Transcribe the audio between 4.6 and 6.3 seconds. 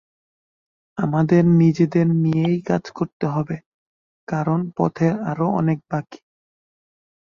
পথের আরও অনেক বাকি।